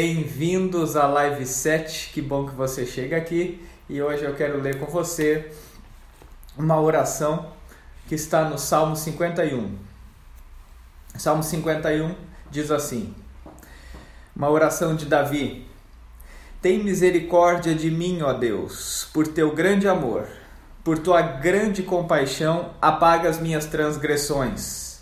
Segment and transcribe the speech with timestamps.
[0.00, 3.60] Bem-vindos à Live 7, que bom que você chega aqui
[3.90, 5.50] e hoje eu quero ler com você
[6.56, 7.50] uma oração
[8.06, 9.76] que está no Salmo 51.
[11.16, 12.14] Salmo 51
[12.48, 13.12] diz assim:
[14.36, 15.66] Uma oração de Davi.
[16.62, 20.28] Tem misericórdia de mim, ó Deus, por teu grande amor,
[20.84, 25.00] por tua grande compaixão, apaga as minhas transgressões.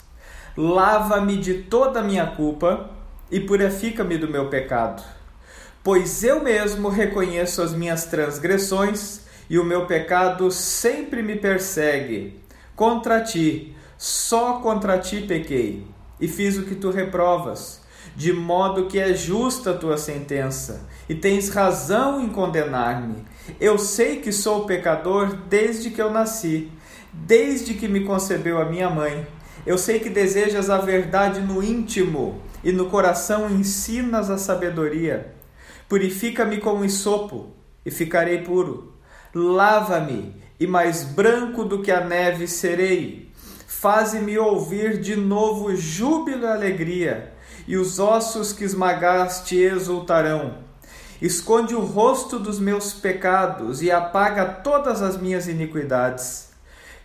[0.57, 2.96] Lava-me de toda a minha culpa
[3.31, 5.03] e purifica-me do meu pecado.
[5.83, 12.41] Pois eu mesmo reconheço as minhas transgressões e o meu pecado sempre me persegue.
[12.75, 15.87] Contra ti, só contra ti pequei
[16.21, 17.81] e fiz o que tu reprovas,
[18.15, 23.25] de modo que é justa a tua sentença e tens razão em condenar-me.
[23.61, 26.71] Eu sei que sou pecador desde que eu nasci,
[27.13, 29.27] desde que me concebeu a minha mãe.
[29.65, 35.33] Eu sei que desejas a verdade no íntimo e no coração ensinas a sabedoria.
[35.89, 37.53] Purifica-me como isopo
[37.85, 38.93] e ficarei puro.
[39.33, 43.31] Lava-me e mais branco do que a neve serei.
[43.69, 47.33] Faze-me ouvir de novo júbilo e alegria,
[47.69, 50.59] e os ossos que esmagaste exultarão.
[51.23, 56.49] Esconde o rosto dos meus pecados e apaga todas as minhas iniquidades.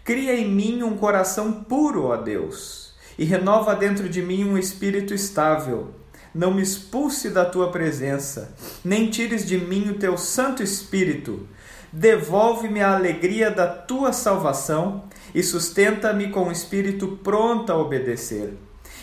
[0.03, 2.90] Cria em mim um coração puro, ó Deus
[3.21, 5.91] e renova dentro de mim um espírito estável.
[6.33, 11.47] Não me expulse da tua presença, nem tires de mim o teu Santo Espírito.
[11.93, 15.03] Devolve-me a alegria da tua salvação
[15.35, 18.55] e sustenta-me com o espírito pronto a obedecer.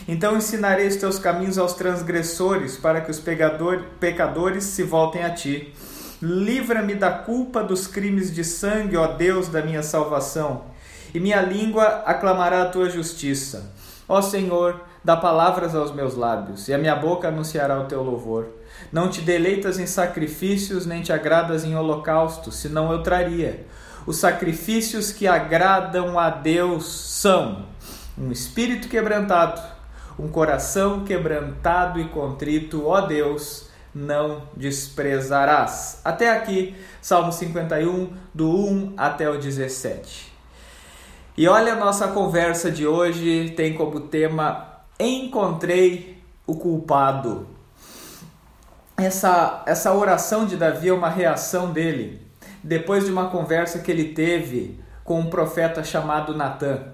[0.05, 3.23] Então ensinarei os teus caminhos aos transgressores, para que os
[4.01, 5.73] pecadores se voltem a ti.
[6.21, 10.65] Livra-me da culpa dos crimes de sangue, ó Deus da minha salvação,
[11.13, 13.78] e minha língua aclamará a tua justiça.
[14.11, 18.47] Ó Senhor, dá palavras aos meus lábios, e a minha boca anunciará o teu louvor.
[18.91, 23.67] Não te deleitas em sacrifícios, nem te agradas em holocaustos, senão eu traria.
[24.07, 27.67] Os sacrifícios que agradam a Deus são
[28.17, 29.61] um espírito quebrantado,
[30.17, 36.01] um coração quebrantado e contrito, ó Deus, não desprezarás.
[36.03, 40.28] Até aqui, Salmo 51, do 1 até o 17.
[41.39, 47.47] E olha a nossa conversa de hoje, tem como tema Encontrei o culpado.
[48.97, 52.19] Essa, essa oração de Davi é uma reação dele,
[52.61, 56.87] depois de uma conversa que ele teve com um profeta chamado Natã.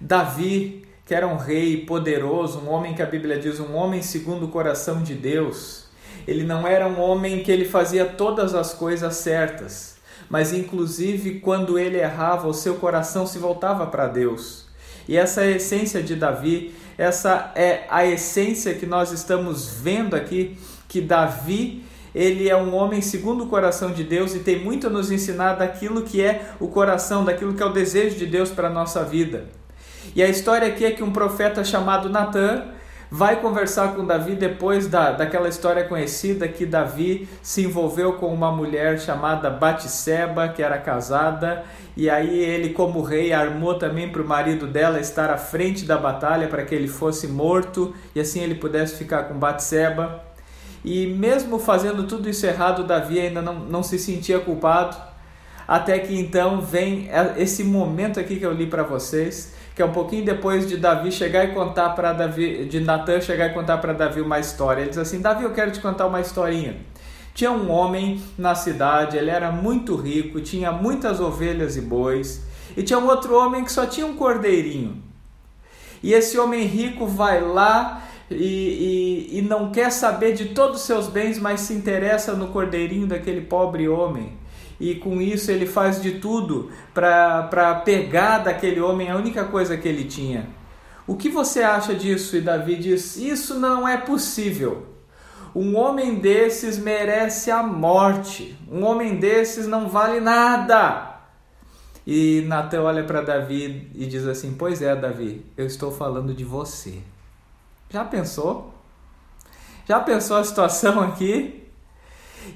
[0.00, 4.46] Davi, que era um rei poderoso, um homem que a Bíblia diz um homem segundo
[4.46, 5.84] o coração de Deus,
[6.26, 9.95] ele não era um homem que ele fazia todas as coisas certas
[10.28, 14.66] mas inclusive quando ele errava, o seu coração se voltava para Deus.
[15.08, 20.16] E essa é a essência de Davi, essa é a essência que nós estamos vendo
[20.16, 21.84] aqui, que Davi,
[22.14, 25.54] ele é um homem segundo o coração de Deus e tem muito a nos ensinar
[25.54, 29.04] daquilo que é o coração, daquilo que é o desejo de Deus para a nossa
[29.04, 29.44] vida.
[30.14, 32.68] E a história aqui é que um profeta chamado Natan,
[33.10, 38.50] vai conversar com Davi depois da, daquela história conhecida que Davi se envolveu com uma
[38.50, 41.64] mulher chamada Batseba, que era casada,
[41.96, 45.96] e aí ele, como rei, armou também para o marido dela estar à frente da
[45.96, 50.22] batalha para que ele fosse morto e assim ele pudesse ficar com Batseba.
[50.84, 54.96] E mesmo fazendo tudo isso errado, Davi ainda não, não se sentia culpado.
[55.66, 59.92] Até que então vem esse momento aqui que eu li para vocês, que é um
[59.92, 63.92] pouquinho depois de Davi chegar e contar para Davi, de Natan chegar e contar para
[63.92, 64.80] Davi uma história.
[64.80, 66.78] Ele diz assim: Davi, eu quero te contar uma historinha.
[67.34, 72.42] Tinha um homem na cidade, ele era muito rico, tinha muitas ovelhas e bois,
[72.74, 75.02] e tinha um outro homem que só tinha um cordeirinho.
[76.02, 80.86] E esse homem rico vai lá e, e, e não quer saber de todos os
[80.86, 84.32] seus bens, mas se interessa no cordeirinho daquele pobre homem
[84.78, 89.88] e com isso ele faz de tudo para pegar daquele homem a única coisa que
[89.88, 90.48] ele tinha.
[91.06, 92.36] O que você acha disso?
[92.36, 94.86] E Davi diz: Isso não é possível.
[95.54, 98.58] Um homem desses merece a morte.
[98.70, 101.14] Um homem desses não vale nada.
[102.06, 106.44] E Natan olha para Davi e diz assim: Pois é, Davi, eu estou falando de
[106.44, 106.98] você.
[107.88, 108.74] Já pensou?
[109.86, 111.64] Já pensou a situação aqui?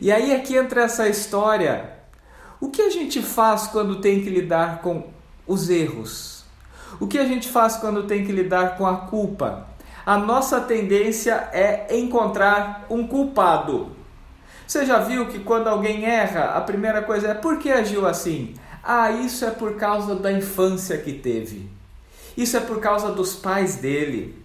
[0.00, 1.99] E aí aqui entra essa história
[2.60, 5.04] o que a gente faz quando tem que lidar com
[5.46, 6.44] os erros?
[7.00, 9.66] O que a gente faz quando tem que lidar com a culpa?
[10.04, 13.96] A nossa tendência é encontrar um culpado.
[14.66, 18.54] Você já viu que quando alguém erra, a primeira coisa é por que agiu assim?
[18.82, 21.68] Ah, isso é por causa da infância que teve.
[22.36, 24.39] Isso é por causa dos pais dele.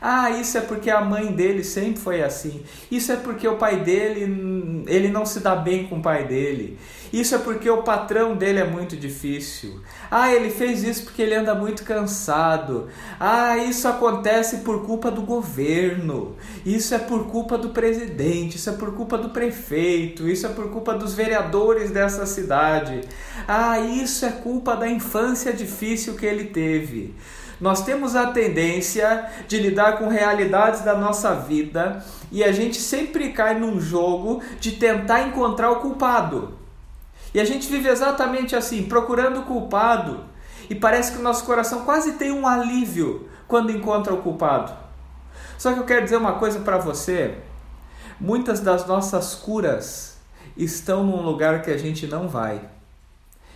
[0.00, 2.62] Ah, isso é porque a mãe dele sempre foi assim.
[2.90, 6.78] Isso é porque o pai dele, ele não se dá bem com o pai dele.
[7.12, 9.80] Isso é porque o patrão dele é muito difícil.
[10.10, 12.88] Ah, ele fez isso porque ele anda muito cansado.
[13.18, 16.36] Ah, isso acontece por culpa do governo.
[16.64, 18.56] Isso é por culpa do presidente.
[18.56, 20.28] Isso é por culpa do prefeito.
[20.28, 23.00] Isso é por culpa dos vereadores dessa cidade.
[23.46, 27.14] Ah, isso é culpa da infância difícil que ele teve.
[27.60, 32.02] Nós temos a tendência de lidar com realidades da nossa vida
[32.32, 36.54] e a gente sempre cai num jogo de tentar encontrar o culpado.
[37.34, 40.24] E a gente vive exatamente assim, procurando o culpado,
[40.68, 44.72] e parece que o nosso coração quase tem um alívio quando encontra o culpado.
[45.58, 47.36] Só que eu quero dizer uma coisa para você:
[48.18, 50.16] muitas das nossas curas
[50.56, 52.60] estão num lugar que a gente não vai,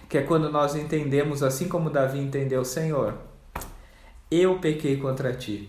[0.09, 3.15] que é quando nós entendemos, assim como Davi entendeu, Senhor,
[4.41, 5.69] eu pequei contra ti.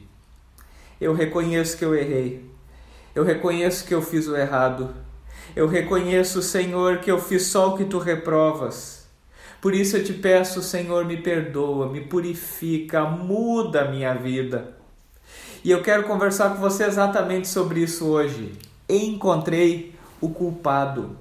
[1.00, 2.46] Eu reconheço que eu errei.
[3.14, 4.94] Eu reconheço que eu fiz o errado.
[5.56, 9.06] Eu reconheço, Senhor, que eu fiz só o que tu reprovas.
[9.62, 14.76] Por isso eu te peço, Senhor, me perdoa, me purifica, muda a minha vida.
[15.64, 18.54] E eu quero conversar com você exatamente sobre isso hoje.
[18.88, 21.18] Encontrei o culpado.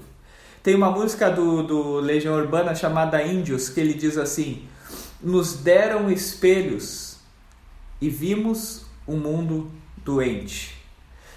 [0.62, 4.69] Tem uma música do, do Legião Urbana chamada Índios que ele diz assim:
[5.23, 7.13] Nos deram espelhos
[8.00, 9.70] e vimos um mundo
[10.05, 10.75] doente.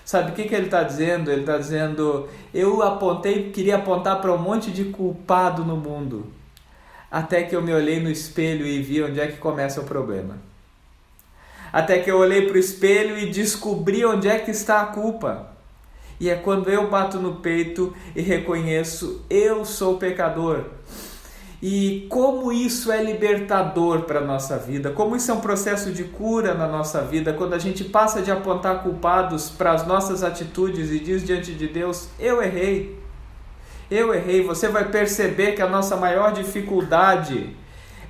[0.04, 1.32] Sabe o que, que ele está dizendo?
[1.32, 6.28] Ele está dizendo: eu apontei, queria apontar para um monte de culpado no mundo,
[7.12, 10.38] até que eu me olhei no espelho e vi onde é que começa o problema.
[11.74, 15.52] Até que eu olhei para o espelho e descobri onde é que está a culpa.
[16.20, 20.66] E é quando eu bato no peito e reconheço: eu sou pecador
[21.62, 26.04] e como isso é libertador para a nossa vida, como isso é um processo de
[26.04, 30.92] cura na nossa vida, quando a gente passa de apontar culpados para as nossas atitudes
[30.92, 33.00] e diz diante de Deus: Eu errei,
[33.90, 34.44] eu errei.
[34.44, 37.56] Você vai perceber que a nossa maior dificuldade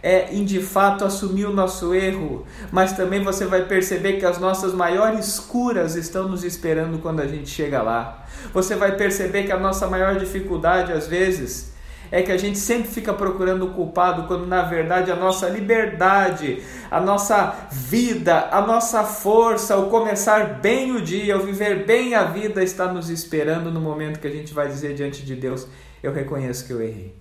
[0.03, 4.37] é em de fato assumir o nosso erro, mas também você vai perceber que as
[4.37, 8.25] nossas maiores curas estão nos esperando quando a gente chega lá.
[8.53, 11.76] Você vai perceber que a nossa maior dificuldade às vezes
[12.11, 16.61] é que a gente sempre fica procurando o culpado, quando na verdade a nossa liberdade,
[16.89, 22.23] a nossa vida, a nossa força, o começar bem o dia, o viver bem a
[22.23, 25.67] vida está nos esperando no momento que a gente vai dizer diante de Deus:
[26.01, 27.15] Eu reconheço que eu errei.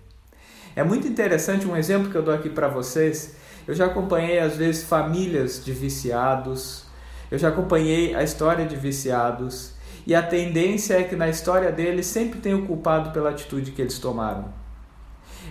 [0.75, 3.37] É muito interessante um exemplo que eu dou aqui para vocês.
[3.67, 6.85] Eu já acompanhei às vezes famílias de viciados,
[7.31, 9.75] eu já acompanhei a história de viciados.
[10.06, 13.83] E a tendência é que na história deles sempre tem o culpado pela atitude que
[13.83, 14.65] eles tomaram.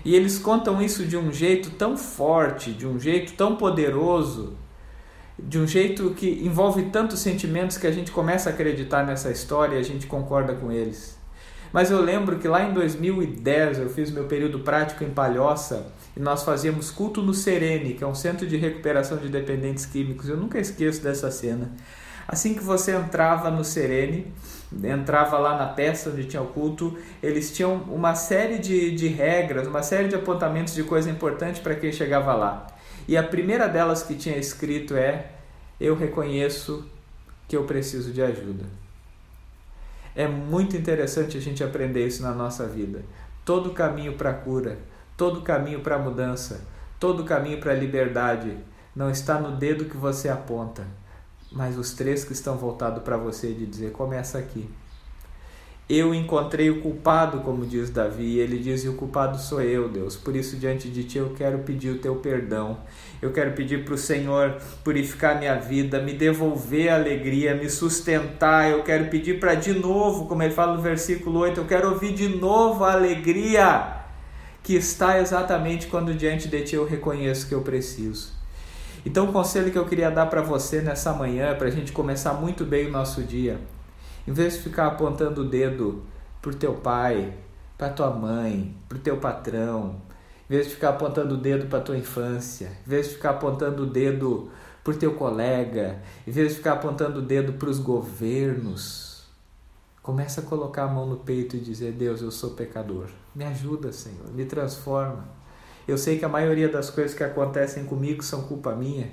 [0.05, 4.55] E eles contam isso de um jeito tão forte, de um jeito tão poderoso,
[5.37, 9.75] de um jeito que envolve tantos sentimentos que a gente começa a acreditar nessa história
[9.75, 11.17] e a gente concorda com eles.
[11.73, 16.19] Mas eu lembro que lá em 2010 eu fiz meu período prático em Palhoça e
[16.19, 20.29] nós fazíamos culto no Serene, que é um centro de recuperação de dependentes químicos.
[20.29, 21.71] Eu nunca esqueço dessa cena.
[22.27, 24.31] Assim que você entrava no Serene,
[24.83, 29.67] entrava lá na peça onde tinha o culto, eles tinham uma série de, de regras,
[29.67, 32.67] uma série de apontamentos de coisa importante para quem chegava lá.
[33.07, 35.27] E a primeira delas que tinha escrito é:
[35.79, 36.89] Eu reconheço
[37.47, 38.65] que eu preciso de ajuda.
[40.15, 43.03] É muito interessante a gente aprender isso na nossa vida.
[43.43, 44.79] Todo caminho para a cura,
[45.15, 46.61] todo caminho para a mudança,
[46.99, 48.57] todo caminho para a liberdade
[48.95, 50.87] não está no dedo que você aponta,
[51.55, 54.69] mas os três que estão voltados para você de dizer começa aqui.
[55.87, 59.87] Eu encontrei o culpado, como diz Davi, e ele diz: e o culpado sou eu,
[59.87, 60.15] Deus.
[60.15, 62.79] Por isso, diante de ti, eu quero pedir o teu perdão.
[63.21, 68.71] Eu quero pedir para o Senhor purificar minha vida, me devolver a alegria, me sustentar.
[68.71, 72.15] Eu quero pedir para de novo, como ele fala no versículo 8, eu quero ouvir
[72.15, 74.01] de novo a alegria
[74.63, 78.34] que está exatamente quando diante de ti eu reconheço que eu preciso.
[79.05, 82.33] Então, o conselho que eu queria dar para você nessa manhã, para a gente começar
[82.33, 83.61] muito bem o nosso dia,
[84.27, 86.03] em vez de ficar apontando o dedo
[86.41, 87.31] para o teu pai,
[87.77, 90.01] para tua mãe, para o teu patrão,
[90.49, 93.83] em vez de ficar apontando o dedo para tua infância, em vez de ficar apontando
[93.83, 94.49] o dedo
[94.83, 99.23] para o teu colega, em vez de ficar apontando o dedo para os governos,
[100.01, 103.91] começa a colocar a mão no peito e dizer: Deus, eu sou pecador, me ajuda,
[103.91, 105.25] Senhor, me transforma.
[105.87, 109.09] Eu sei que a maioria das coisas que acontecem comigo são culpa minha.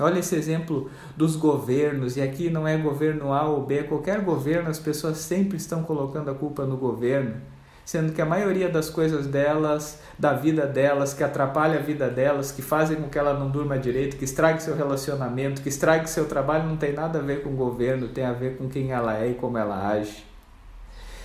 [0.00, 4.70] Olha esse exemplo dos governos, e aqui não é governo A ou B, qualquer governo,
[4.70, 7.34] as pessoas sempre estão colocando a culpa no governo.
[7.84, 12.52] sendo que a maioria das coisas delas, da vida delas, que atrapalha a vida delas,
[12.52, 16.26] que fazem com que ela não durma direito, que estrague seu relacionamento, que estrague seu
[16.26, 19.18] trabalho, não tem nada a ver com o governo, tem a ver com quem ela
[19.18, 20.31] é e como ela age.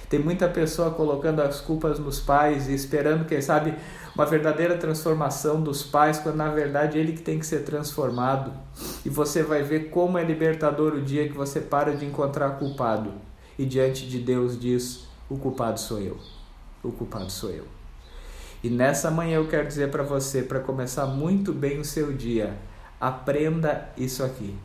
[0.09, 3.75] Tem muita pessoa colocando as culpas nos pais e esperando, quem sabe,
[4.15, 8.53] uma verdadeira transformação dos pais, quando na verdade ele que tem que ser transformado.
[9.05, 13.11] E você vai ver como é libertador o dia que você para de encontrar culpado
[13.59, 16.17] e diante de Deus diz: o culpado sou eu.
[16.81, 17.65] O culpado sou eu.
[18.63, 22.55] E nessa manhã eu quero dizer para você, para começar muito bem o seu dia,
[22.99, 24.55] aprenda isso aqui.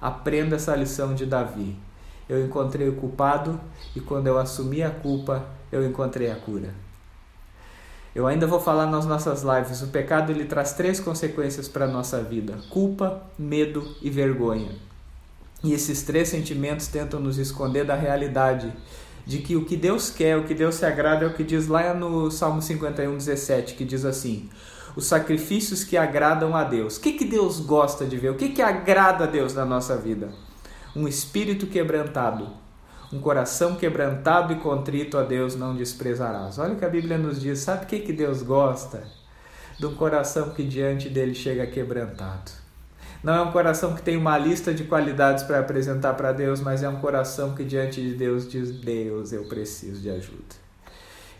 [0.00, 1.76] Aprenda essa lição de Davi
[2.28, 3.60] eu encontrei o culpado
[3.94, 6.74] e quando eu assumi a culpa, eu encontrei a cura.
[8.14, 11.88] Eu ainda vou falar nas nossas lives, o pecado ele traz três consequências para a
[11.88, 14.72] nossa vida: culpa, medo e vergonha.
[15.64, 18.72] E esses três sentimentos tentam nos esconder da realidade
[19.24, 21.68] de que o que Deus quer, o que Deus se agrada é o que diz
[21.68, 24.50] lá no Salmo 51, 17, que diz assim:
[24.96, 26.96] os sacrifícios que agradam a Deus.
[26.96, 28.30] O que, que Deus gosta de ver?
[28.30, 30.30] O que, que agrada a Deus na nossa vida?
[30.94, 32.48] Um espírito quebrantado,
[33.12, 36.58] um coração quebrantado e contrito a Deus não desprezarás.
[36.58, 37.58] Olha o que a Bíblia nos diz.
[37.58, 39.02] Sabe o que, que Deus gosta?
[39.78, 42.52] De um coração que diante dele chega quebrantado.
[43.22, 46.82] Não é um coração que tem uma lista de qualidades para apresentar para Deus, mas
[46.82, 50.62] é um coração que diante de Deus diz: Deus, eu preciso de ajuda.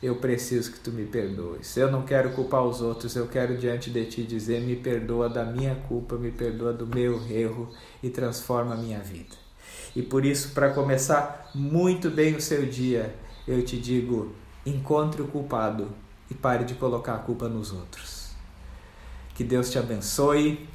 [0.03, 1.77] Eu preciso que tu me perdoes.
[1.77, 5.45] Eu não quero culpar os outros, eu quero diante de ti dizer: me perdoa da
[5.45, 7.69] minha culpa, me perdoa do meu erro
[8.03, 9.42] e transforma a minha vida.
[9.95, 13.15] E por isso, para começar muito bem o seu dia,
[13.47, 14.33] eu te digo:
[14.65, 15.89] encontre o culpado
[16.31, 18.31] e pare de colocar a culpa nos outros.
[19.35, 20.67] Que Deus te abençoe,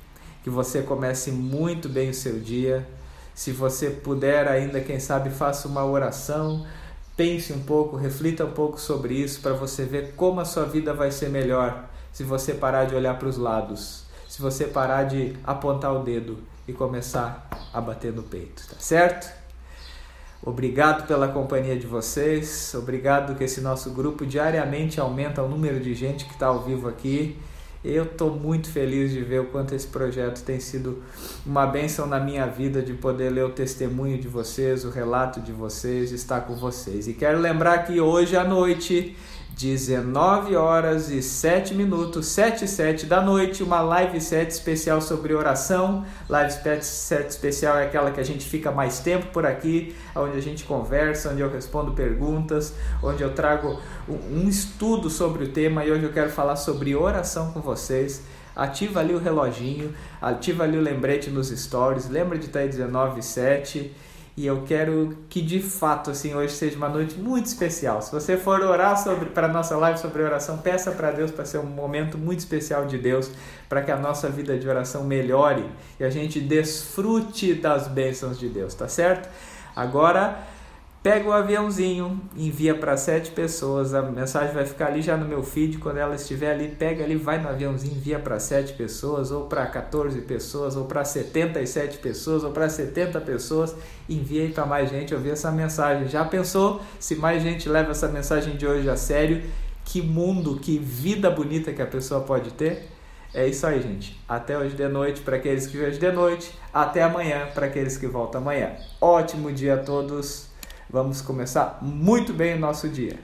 [0.43, 2.87] que você comece muito bem o seu dia.
[3.33, 6.65] Se você puder ainda, quem sabe, faça uma oração,
[7.15, 10.93] pense um pouco, reflita um pouco sobre isso para você ver como a sua vida
[10.93, 15.35] vai ser melhor se você parar de olhar para os lados, se você parar de
[15.43, 19.31] apontar o dedo e começar a bater no peito, tá certo?
[20.43, 25.95] Obrigado pela companhia de vocês, obrigado que esse nosso grupo diariamente aumenta o número de
[25.95, 27.37] gente que está ao vivo aqui.
[27.83, 31.01] Eu estou muito feliz de ver o quanto esse projeto tem sido
[31.45, 35.51] uma bênção na minha vida, de poder ler o testemunho de vocês, o relato de
[35.51, 37.07] vocês, estar com vocês.
[37.07, 39.15] E quero lembrar que hoje à noite
[39.57, 45.33] 19 horas e 7 minutos, 7 e 7 da noite, uma live set especial sobre
[45.33, 46.05] oração.
[46.29, 50.41] Live set especial é aquela que a gente fica mais tempo por aqui, onde a
[50.41, 55.91] gente conversa, onde eu respondo perguntas, onde eu trago um estudo sobre o tema e
[55.91, 58.21] hoje eu quero falar sobre oração com vocês.
[58.55, 63.21] Ativa ali o reloginho, ativa ali o lembrete nos stories, lembra de estar aí 19
[63.21, 63.95] e 7
[64.37, 68.03] e eu quero que de fato assim hoje seja uma noite muito especial.
[68.03, 71.57] Se você for orar sobre para nossa live sobre oração, peça para Deus para ser
[71.57, 73.31] um momento muito especial de Deus,
[73.67, 75.65] para que a nossa vida de oração melhore
[75.99, 79.27] e a gente desfrute das bênçãos de Deus, tá certo?
[79.75, 80.37] Agora
[81.07, 85.41] Pega o aviãozinho, envia para sete pessoas, a mensagem vai ficar ali já no meu
[85.41, 85.77] feed.
[85.77, 89.65] Quando ela estiver ali, pega ali, vai no aviãozinho, envia para sete pessoas, ou para
[89.67, 93.73] 14 pessoas, ou para 77 pessoas, ou para 70 pessoas.
[94.09, 96.09] Envia aí para mais gente ouvir essa mensagem.
[96.09, 99.41] Já pensou se mais gente leva essa mensagem de hoje a sério?
[99.85, 102.85] Que mundo, que vida bonita que a pessoa pode ter?
[103.33, 104.19] É isso aí, gente.
[104.27, 106.51] Até hoje de noite para aqueles que hoje de noite.
[106.73, 108.75] Até amanhã para aqueles que voltam amanhã.
[108.99, 110.56] Ótimo dia a todos.
[110.89, 113.19] Vamos começar muito bem o nosso dia.